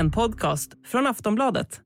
[0.00, 1.80] En podcast från Aftonbladet.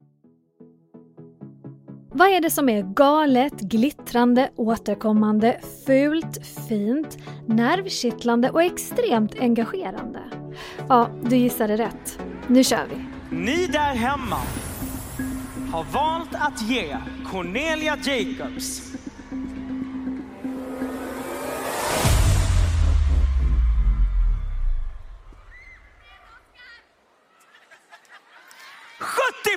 [2.13, 10.21] Vad är det som är galet, glittrande, återkommande, fult, fint, nervkittlande och extremt engagerande?
[10.89, 12.19] Ja, du gissade rätt.
[12.47, 13.05] Nu kör vi!
[13.37, 14.41] Ni där hemma
[15.73, 16.97] har valt att ge
[17.31, 18.93] Cornelia Jacobs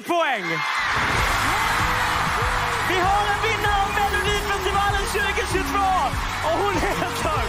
[0.07, 0.45] poäng!
[2.89, 5.79] Vi har en vinnare av Melodifestivalen 2022
[6.47, 7.41] och hon heter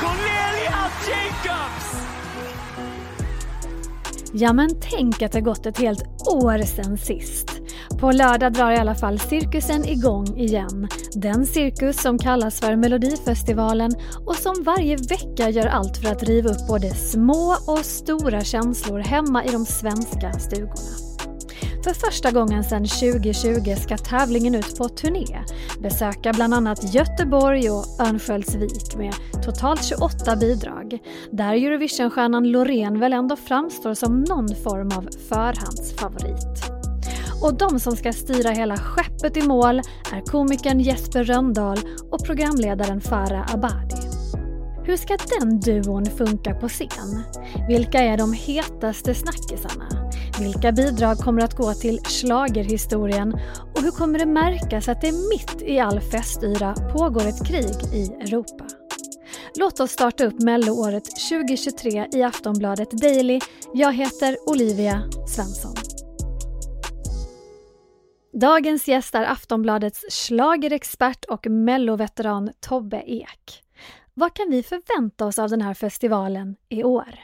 [0.00, 1.88] Cornelia Jacobs!
[4.32, 7.50] Ja men tänk att det gått ett helt år sen sist.
[8.00, 10.88] På lördag drar i alla fall cirkusen igång igen.
[11.12, 13.92] Den cirkus som kallas för Melodifestivalen
[14.26, 18.98] och som varje vecka gör allt för att riva upp både små och stora känslor
[18.98, 21.05] hemma i de svenska stugorna.
[21.86, 25.44] För första gången sedan 2020 ska tävlingen ut på turné,
[25.78, 30.98] besöka bland annat Göteborg och Örnsköldsvik med totalt 28 bidrag,
[31.30, 36.64] där Eurovisionstjärnan Loreen väl ändå framstår som någon form av förhandsfavorit.
[37.42, 39.78] Och de som ska styra hela skeppet i mål
[40.12, 41.78] är komikern Jesper Röndahl
[42.10, 44.05] och programledaren Farah Abadi.
[44.86, 47.22] Hur ska den duon funka på scen?
[47.68, 50.10] Vilka är de hetaste snackisarna?
[50.40, 53.34] Vilka bidrag kommer att gå till slagerhistorien
[53.74, 58.06] och hur kommer det märkas att det mitt i all festyra pågår ett krig i
[58.06, 58.64] Europa?
[59.58, 63.40] Låt oss starta upp Melloåret 2023 i Aftonbladet Daily.
[63.74, 65.74] Jag heter Olivia Svensson.
[68.40, 73.65] Dagens gäst är Aftonbladets slagerexpert och melloveteran Tobbe Ek.
[74.18, 77.18] Vad kan vi förvänta oss av den här festivalen i år?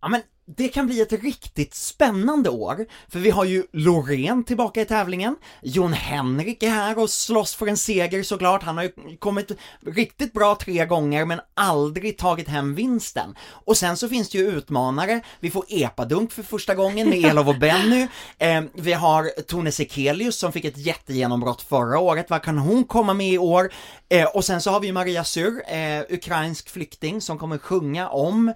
[0.00, 4.80] Ja men det kan bli ett riktigt spännande år, för vi har ju Loreen tillbaka
[4.80, 9.16] i tävlingen, Jon Henrik är här och slåss för en seger såklart, han har ju
[9.18, 9.50] kommit
[9.86, 13.34] riktigt bra tre gånger men aldrig tagit hem vinsten.
[13.50, 17.48] Och sen så finns det ju utmanare, vi får epadunk för första gången med Elof
[17.48, 18.06] och Benny,
[18.38, 23.14] eh, vi har Tone Sekelius som fick ett jättegenombrott förra året, vad kan hon komma
[23.14, 23.70] med i år?
[24.08, 28.48] Eh, och sen så har vi Maria Sur, eh, ukrainsk flykting som kommer sjunga om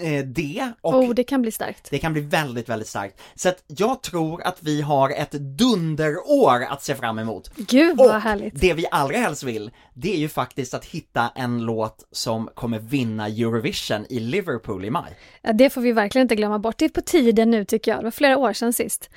[0.00, 0.72] eh, det.
[0.80, 1.90] Och oh, det kan bli starkt.
[1.90, 3.20] Det kan bli väldigt, väldigt starkt.
[3.34, 7.50] Så att jag tror att vi har ett dunderår att se fram emot.
[7.56, 8.60] Gud vad och härligt!
[8.60, 12.78] det vi allra helst vill, det är ju faktiskt att hitta en låt som kommer
[12.78, 15.18] vinna Eurovision i Liverpool i maj.
[15.42, 16.78] Ja, det får vi verkligen inte glömma bort.
[16.78, 18.00] Det är på tiden nu tycker jag.
[18.00, 19.10] Det var flera år sedan sist.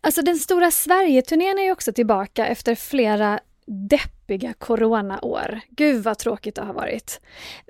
[0.00, 3.40] Alltså den stora Sverige-turnén är ju också tillbaka efter flera
[4.26, 5.60] deppiga coronaår.
[5.70, 7.20] Gud vad tråkigt det har varit.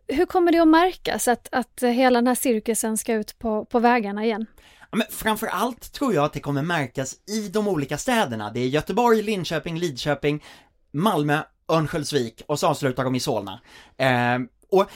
[0.08, 3.78] Hur kommer det att märkas att, att hela den här cirkusen ska ut på, på
[3.78, 4.46] vägarna igen?
[4.92, 8.50] Men framförallt tror jag att det kommer märkas i de olika städerna.
[8.50, 10.44] Det är Göteborg, Linköping, Lidköping,
[10.92, 13.60] Malmö, Örnsköldsvik och så avslutar de i Solna.
[13.96, 14.38] Eh,
[14.70, 14.90] och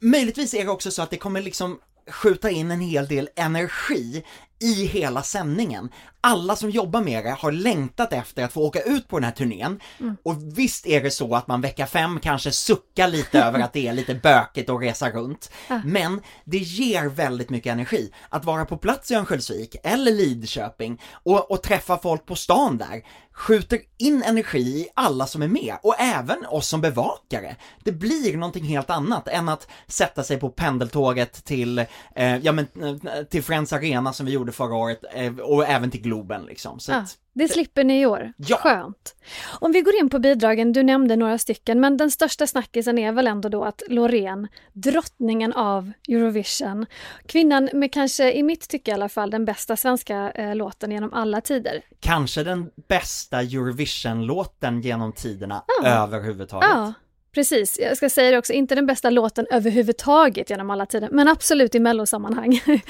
[0.00, 1.80] möjligtvis är det också så att det kommer liksom
[2.10, 4.24] skjuta in en hel del energi
[4.60, 5.88] i hela sändningen.
[6.20, 9.32] Alla som jobbar med det har längtat efter att få åka ut på den här
[9.32, 9.80] turnén.
[10.00, 10.16] Mm.
[10.22, 13.88] Och visst är det så att man vecka fem kanske suckar lite över att det
[13.88, 15.50] är lite bökigt att resa runt.
[15.68, 15.80] Ja.
[15.84, 21.50] Men det ger väldigt mycket energi att vara på plats i Örnsköldsvik eller Lidköping och,
[21.50, 23.02] och träffa folk på stan där
[23.40, 27.56] skjuter in energi i alla som är med och även oss som bevakare.
[27.84, 31.78] Det blir någonting helt annat än att sätta sig på pendeltåget till,
[32.14, 35.90] eh, ja men, eh, till Friends Arena som vi gjorde förra året eh, och även
[35.90, 36.80] till Globen liksom.
[36.80, 38.32] Så att, det slipper ni i år.
[38.36, 38.56] Ja.
[38.56, 39.16] Skönt.
[39.60, 43.12] Om vi går in på bidragen, du nämnde några stycken, men den största snackisen är
[43.12, 46.86] väl ändå då att Loreen, drottningen av Eurovision,
[47.26, 51.12] kvinnan med kanske, i mitt tycke i alla fall, den bästa svenska eh, låten genom
[51.12, 51.82] alla tider.
[52.00, 55.88] Kanske den bästa Eurovision-låten genom tiderna ja.
[55.88, 56.70] överhuvudtaget.
[56.72, 56.92] Ja.
[57.34, 61.28] Precis, jag ska säga det också, inte den bästa låten överhuvudtaget genom alla tider, men
[61.28, 62.60] absolut i mellosammanhang.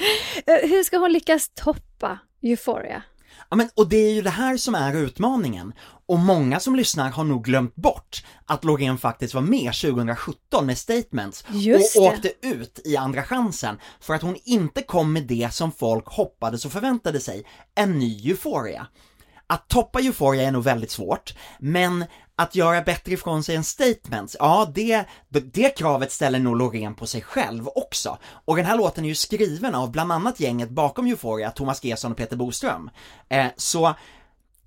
[0.45, 3.03] Eh, hur ska hon lyckas toppa Euphoria?
[3.49, 5.73] Ja men, och det är ju det här som är utmaningen.
[6.05, 10.77] Och många som lyssnar har nog glömt bort att Loreen faktiskt var med 2017 med
[10.77, 15.53] Statements Just och åkte ut i Andra chansen för att hon inte kom med det
[15.53, 17.45] som folk hoppades och förväntade sig,
[17.75, 18.87] en ny Euphoria.
[19.47, 22.05] Att toppa Euphoria är nog väldigt svårt, men
[22.41, 27.07] att göra bättre ifrån sig än statements, ja det, det kravet ställer nog Loreen på
[27.07, 28.17] sig själv också.
[28.45, 32.11] Och den här låten är ju skriven av bland annat gänget bakom Euphoria, Thomas Gesson
[32.11, 32.89] och Peter Boström.
[33.29, 33.95] Eh, så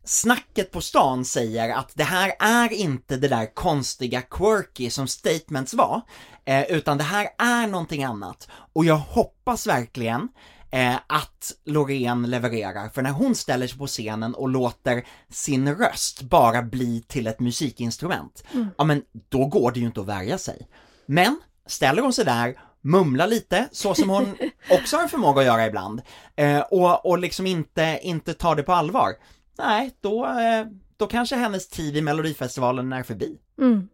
[0.05, 5.75] snacket på stan säger att det här är inte det där konstiga quirky som statements
[5.75, 6.01] var,
[6.45, 8.49] eh, utan det här är någonting annat.
[8.73, 10.29] Och jag hoppas verkligen
[10.75, 16.23] eh, att Loreen levererar, för när hon ställer sig på scenen och låter sin röst
[16.23, 18.45] bara bli till ett musikinstrument,
[18.79, 20.69] ja men då går det ju inte att värja sig.
[21.07, 24.37] Men ställer hon sig där, mumlar lite, så som hon
[24.71, 26.03] också har en förmåga att göra ibland,
[26.37, 29.13] eh, och, och liksom inte, inte tar det på allvar,
[29.59, 30.67] nej, då, eh,
[30.97, 33.39] då kanske hennes tid i Melodifestivalen är förbi.
[33.61, 33.89] Mm.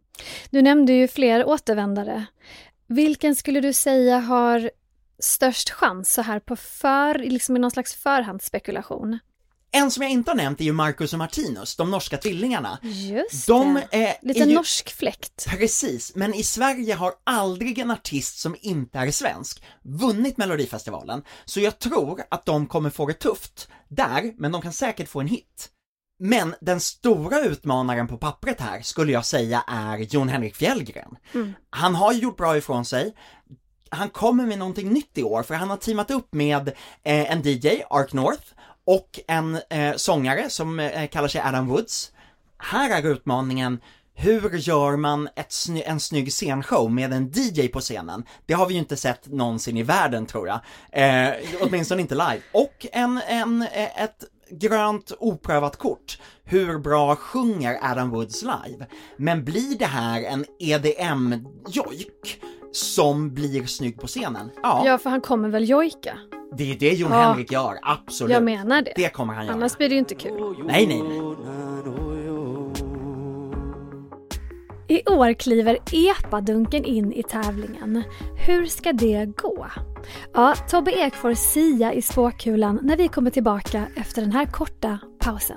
[0.50, 2.24] Du nämnde ju fler återvändare.
[2.86, 4.70] Vilken skulle du säga har
[5.20, 9.18] störst chans så här på för, liksom i någon slags förhandsspekulation?
[9.72, 12.78] En som jag inte har nämnt är ju Marcus och Martinus, de norska tvillingarna.
[12.82, 14.04] Just De det.
[14.08, 14.54] eh, Lite ju...
[14.54, 15.46] norsk fläkt.
[15.48, 21.60] Precis, men i Sverige har aldrig en artist som inte är svensk vunnit Melodifestivalen, så
[21.60, 25.28] jag tror att de kommer få det tufft där, men de kan säkert få en
[25.28, 25.68] hit.
[26.18, 31.16] Men den stora utmanaren på pappret här skulle jag säga är Jon Henrik Fjällgren.
[31.70, 33.14] Han har ju gjort bra ifrån sig,
[33.90, 36.68] han kommer med någonting nytt i år för han har teamat upp med
[37.02, 38.44] eh, en DJ, Ark North,
[38.84, 42.12] och en eh, sångare som eh, kallar sig Adam Woods.
[42.58, 43.80] Här är utmaningen,
[44.14, 48.24] hur gör man ett sny- en snygg scenshow med en DJ på scenen?
[48.46, 50.60] Det har vi ju inte sett någonsin i världen tror jag,
[50.92, 52.40] eh, åtminstone inte live.
[52.52, 56.18] Och en, en, eh, ett grönt oprövat kort.
[56.44, 58.86] Hur bra sjunger Adam Woods live?
[59.16, 62.40] Men blir det här en EDM-jojk
[62.72, 64.50] som blir snygg på scenen?
[64.62, 66.18] Ja, Ja, för han kommer väl jojka?
[66.56, 67.18] det är det Jon Ja.
[67.18, 68.32] Henrik gör, absolut.
[68.32, 68.92] Jag menar det.
[68.96, 69.54] Det kommer han göra.
[69.54, 70.54] Annars blir det ju inte kul.
[70.66, 71.20] Nej, nej, nej.
[74.88, 78.02] I år kliver epadunken in i tävlingen.
[78.46, 79.66] Hur ska det gå?
[80.34, 84.98] Ja, Tobbe Ek får sia i spåkulan när vi kommer tillbaka efter den här korta
[85.18, 85.56] pausen.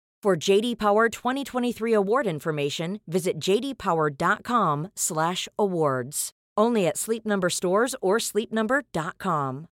[0.25, 6.29] For JD Power 2023 award information, visit jdpower.com/awards.
[6.59, 9.67] Only at Sleep Number stores or sleepnumber.com.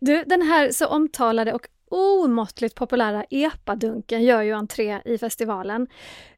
[0.00, 5.86] Du, den här så omtalade och omåttligt populära epadunken gör ju entré i festivalen.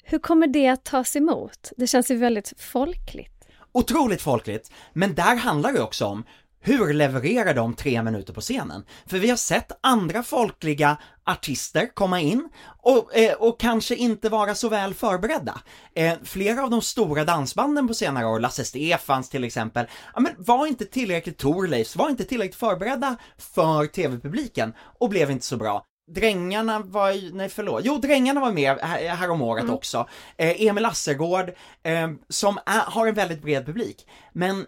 [0.02, 1.72] Hur kommer det att tas emot?
[1.76, 3.32] Det känns ju väldigt folkligt.
[3.72, 6.24] Otroligt folkligt, men där handlar det också om
[6.60, 8.84] hur levererar de tre minuter på scenen?
[9.06, 12.48] För vi har sett andra folkliga artister komma in
[12.82, 15.60] och, eh, och kanske inte vara så väl förberedda.
[15.94, 20.32] Eh, flera av de stora dansbanden på senare år, Lasse Stefans till exempel, ja, men
[20.38, 25.84] var inte tillräckligt Thorleifs, var inte tillräckligt förberedda för tv-publiken och blev inte så bra.
[26.14, 30.08] Drängarna var ju, nej förlåt, jo Drängarna var med här, häromåret också.
[30.36, 31.52] Eh, Emil Assergård,
[31.82, 34.06] eh, som är, har en väldigt bred publik.
[34.32, 34.66] Men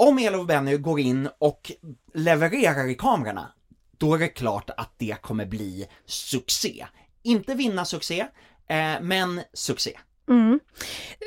[0.00, 1.72] om Elof Benny går in och
[2.14, 3.52] levererar i kamerorna,
[3.98, 6.86] då är det klart att det kommer bli succé.
[7.22, 8.20] Inte vinna succé,
[8.68, 9.98] eh, men succé.
[10.28, 10.60] Mm.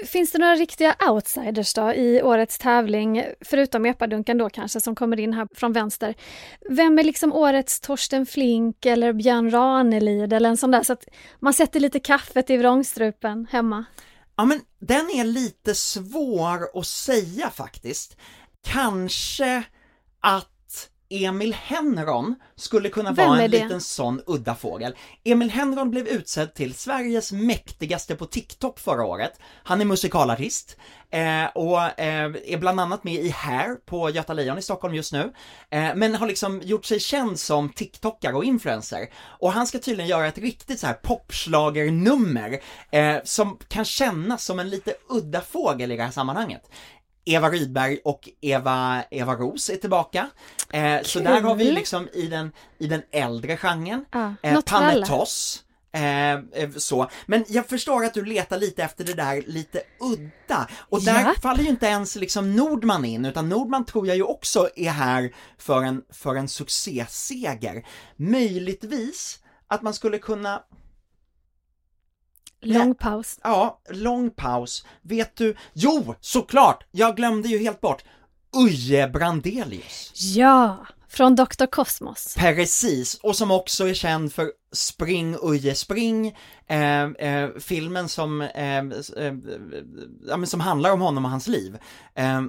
[0.05, 5.19] Finns det några riktiga outsiders då i årets tävling, förutom epadunken då kanske som kommer
[5.19, 6.15] in här från vänster?
[6.69, 11.07] Vem är liksom årets Torsten Flink eller Björn Ranelid eller en sån där så att
[11.39, 13.85] man sätter lite kaffet i vrångstrupen hemma?
[14.35, 18.17] Ja men den är lite svår att säga faktiskt.
[18.63, 19.63] Kanske
[20.19, 20.49] att
[21.13, 24.95] Emil Henron skulle kunna Vem vara en liten sån udda fågel.
[25.23, 29.39] Emil Henron blev utsedd till Sveriges mäktigaste på TikTok förra året.
[29.63, 30.77] Han är musikalartist
[31.11, 35.13] eh, och eh, är bland annat med i Hair på Göta Lejon i Stockholm just
[35.13, 35.33] nu.
[35.69, 39.09] Eh, men har liksom gjort sig känd som TikTokare och influencer.
[39.39, 44.59] Och han ska tydligen göra ett riktigt så här popschlagernummer eh, som kan kännas som
[44.59, 46.69] en lite udda fågel i det här sammanhanget.
[47.25, 50.29] Eva Rydberg och Eva, Eva Ros är tillbaka.
[50.73, 54.05] Eh, så där har vi liksom i den, i den äldre genren.
[54.11, 54.61] Ja, eh.
[54.61, 55.63] Panetoz.
[55.95, 57.09] Eh, eh, så.
[57.25, 60.67] Men jag förstår att du letar lite efter det där lite udda.
[60.89, 61.41] Och där Japp.
[61.41, 65.33] faller ju inte ens liksom Nordman in, utan Nordman tror jag ju också är här
[65.57, 67.85] för en, för en succéseger.
[68.15, 70.61] Möjligtvis att man skulle kunna
[72.63, 73.39] Lång paus.
[73.43, 74.85] Ja, lång paus.
[75.01, 75.55] Vet du?
[75.73, 76.83] Jo, såklart!
[76.91, 78.03] Jag glömde ju helt bort.
[78.55, 80.11] Uje Brandelius.
[80.15, 81.65] Ja, Från Dr.
[81.65, 82.35] Cosmos.
[82.37, 86.35] Precis, och som också är känd för Spring Uje Spring,
[86.67, 89.33] eh, eh, filmen som, eh, eh,
[90.27, 91.77] ja, som handlar om honom och hans liv.
[92.15, 92.41] Eh,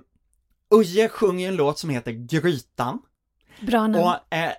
[0.75, 2.99] Uje sjunger en låt som heter Grytan.
[3.61, 4.05] Bra namn.
[4.05, 4.53] Och eh,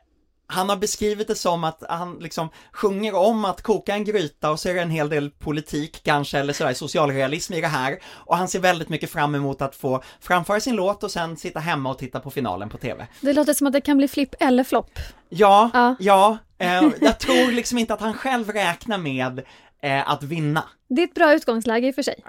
[0.48, 4.60] han har beskrivit det som att han liksom sjunger om att koka en gryta och
[4.60, 8.00] så är det en hel del politik kanske, eller sådär socialrealism i det här.
[8.06, 11.60] Och han ser väldigt mycket fram emot att få framföra sin låt och sen sitta
[11.60, 13.08] hemma och titta på finalen på TV.
[13.22, 15.00] Det låter som att det kan bli flipp eller flopp.
[15.30, 15.96] Ja, Ja.
[16.00, 19.42] ja, eh, jag tror liksom inte att han själv räknar med
[19.82, 20.64] eh, att vinna.
[20.90, 22.24] Det är ett bra utgångsläge i och för sig.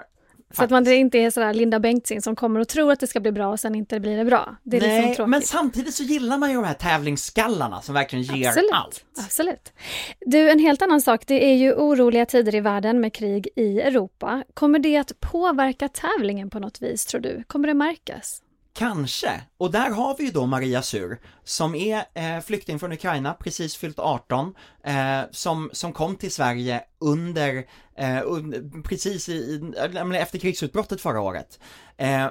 [0.53, 3.07] Så att man det inte är sådär Linda Bengtzing som kommer och tror att det
[3.07, 4.55] ska bli bra och sen inte blir det bra.
[4.63, 5.29] Det är liksom Nej, tråkigt.
[5.29, 8.71] men samtidigt så gillar man ju de här tävlingsskallarna som verkligen ger Absolut.
[8.73, 9.05] allt.
[9.25, 9.73] Absolut.
[10.19, 11.23] Du, en helt annan sak.
[11.27, 14.43] Det är ju oroliga tider i världen med krig i Europa.
[14.53, 17.43] Kommer det att påverka tävlingen på något vis, tror du?
[17.47, 18.41] Kommer det märkas?
[18.77, 23.33] Kanske, och där har vi ju då Maria Sur som är eh, flykting från Ukraina,
[23.33, 24.53] precis fyllt 18,
[24.83, 27.65] eh, som, som kom till Sverige under,
[27.97, 29.73] eh, un, precis i, i,
[30.17, 31.59] efter krigsutbrottet förra året.
[31.97, 32.27] Eh,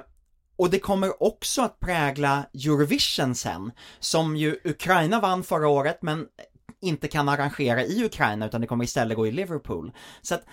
[0.55, 6.25] och det kommer också att prägla Eurovision sen, som ju Ukraina vann förra året men
[6.81, 9.91] inte kan arrangera i Ukraina utan det kommer istället gå i Liverpool.
[10.21, 10.43] Så att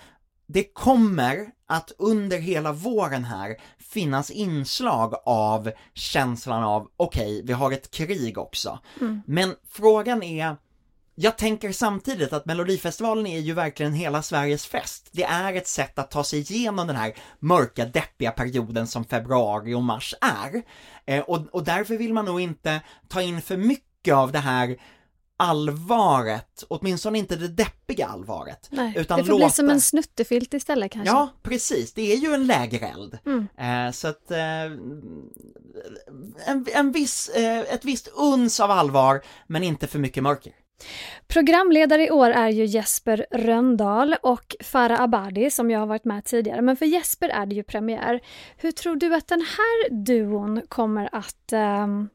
[0.47, 3.55] det kommer att under hela våren här
[3.89, 8.79] finnas inslag av känslan av, okej, vi har ett krig också.
[9.25, 10.57] Men frågan är,
[11.15, 15.09] jag tänker samtidigt att Melodifestivalen är ju verkligen hela Sveriges fest.
[15.11, 19.73] Det är ett sätt att ta sig igenom den här mörka, deppiga perioden som februari
[19.73, 20.61] och mars är.
[21.05, 24.77] Eh, och, och därför vill man nog inte ta in för mycket av det här
[25.37, 28.67] allvaret, åtminstone inte det deppiga allvaret.
[28.71, 29.45] Nej, utan det får låta...
[29.45, 31.13] bli som en snuttefilt istället kanske.
[31.13, 31.93] Ja, precis.
[31.93, 33.17] Det är ju en lägereld.
[33.25, 33.47] Mm.
[33.57, 34.63] Eh, så att eh,
[36.47, 40.53] en, en viss, eh, ett visst uns av allvar, men inte för mycket mörker.
[41.27, 46.25] Programledare i år är ju Jesper Röndahl och Farah Abadi som jag har varit med
[46.25, 46.61] tidigare.
[46.61, 48.21] Men för Jesper är det ju premiär.
[48.57, 52.09] Hur tror du att den här duon kommer att ehm,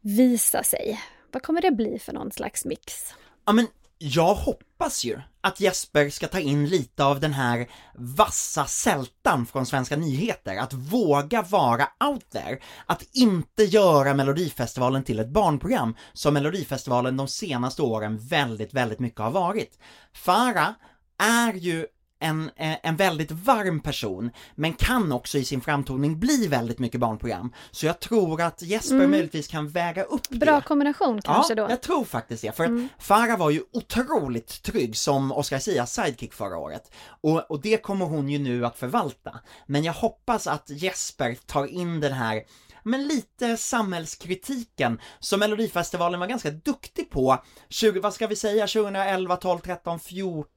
[0.00, 1.00] visa sig?
[1.36, 3.14] Vad kommer det bli för någon slags mix?
[3.46, 3.66] Ja, men
[3.98, 9.66] jag hoppas ju att Jesper ska ta in lite av den här vassa sältan från
[9.66, 16.34] Svenska nyheter, att våga vara out there, att inte göra Melodifestivalen till ett barnprogram som
[16.34, 19.78] Melodifestivalen de senaste åren väldigt, väldigt mycket har varit.
[20.12, 20.70] Farah
[21.18, 21.86] är ju
[22.18, 27.00] en, eh, en väldigt varm person, men kan också i sin framtoning bli väldigt mycket
[27.00, 27.52] barnprogram.
[27.70, 30.36] Så jag tror att Jesper möjligtvis kan väga upp det.
[30.36, 31.72] Bra kombination kanske ja, då?
[31.72, 32.56] jag tror faktiskt det.
[32.56, 36.92] För Farah var ju otroligt trygg som Oscar Sias sidekick förra året.
[37.20, 39.40] Och, och det kommer hon ju nu att förvalta.
[39.66, 42.42] Men jag hoppas att Jesper tar in den här
[42.82, 49.36] men lite samhällskritiken som Melodifestivalen var ganska duktig på, 20, vad ska vi säga, 2011,
[49.36, 50.55] 12, 13, 14,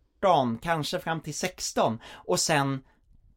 [0.61, 2.83] kanske fram till 16 och sen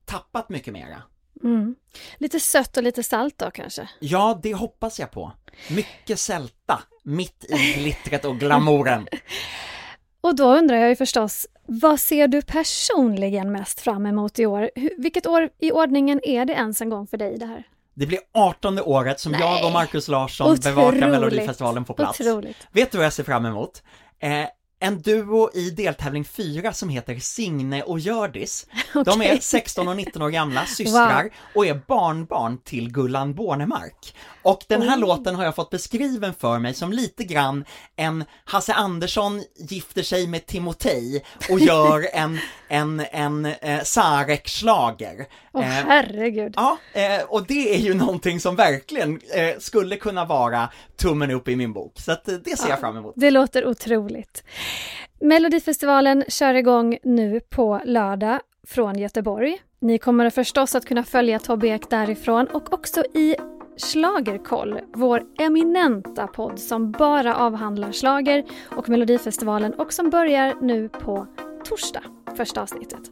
[0.04, 1.02] tappat mycket mera.
[1.44, 1.74] Mm.
[2.18, 3.88] Lite sött och lite salt då kanske?
[4.00, 5.32] Ja, det hoppas jag på.
[5.70, 9.06] Mycket sälta, mitt i glittret och glamouren.
[10.24, 14.70] Och då undrar jag ju förstås, vad ser du personligen mest fram emot i år?
[14.98, 17.64] Vilket år i ordningen är det ens en gång för dig det här?
[17.94, 19.72] Det blir 18 året som jag och Nej.
[19.72, 20.64] Markus Larsson Otroligt.
[20.64, 22.20] bevakar Melodifestivalen på plats.
[22.20, 22.56] Otroligt.
[22.72, 23.82] Vet du vad jag ser fram emot?
[24.18, 24.46] Eh,
[24.82, 28.66] en duo i deltävling 4 som heter Signe och Hjördis.
[28.92, 29.38] De är Okej.
[29.40, 34.14] 16 och 19 år gamla, systrar och är barnbarn till Gullan Bornemark.
[34.42, 37.64] Och den här låten har jag fått beskriven för mig som lite grann
[37.96, 45.26] en Hasse Andersson gifter sig med Timotej och gör en, en, en eh, Sarek-schlager.
[45.52, 46.54] Åh Eh, herregud.
[46.56, 49.20] Ja, eh, och det är ju någonting som verkligen
[49.58, 53.14] skulle kunna vara tummen upp i min bok, så att, det ser jag fram emot.
[53.16, 54.44] Det låter otroligt.
[55.21, 59.59] Melodifestivalen kör igång nu på lördag från Göteborg.
[59.81, 63.37] Ni kommer förstås att kunna följa Tobbe Ek därifrån och också i
[63.76, 68.45] Schlagerkoll, vår eminenta podd som bara avhandlar slager
[68.76, 71.26] och Melodifestivalen och som börjar nu på
[71.64, 72.02] torsdag,
[72.37, 73.11] första avsnittet.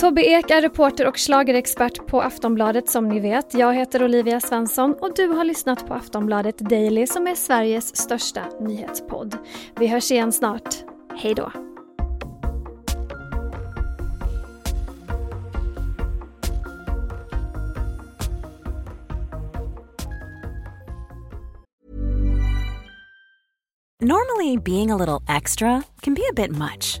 [0.00, 3.54] Tobbe Ek är reporter och schlagerexpert på Aftonbladet som ni vet.
[3.54, 8.42] Jag heter Olivia Svensson och du har lyssnat på Aftonbladet Daily som är Sveriges största
[8.60, 9.36] nyhetspodd.
[9.78, 10.74] Vi hörs igen snart.
[11.16, 11.52] Hej då!
[24.00, 27.00] Normally, being a little extra can be a bit much,